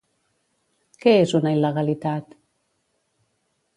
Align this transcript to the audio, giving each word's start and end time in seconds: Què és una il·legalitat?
Què 1.03 1.13
és 1.25 1.33
una 1.41 1.53
il·legalitat? 1.57 2.33